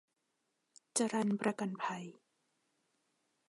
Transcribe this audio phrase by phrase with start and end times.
[0.97, 2.05] จรัญประกันภัย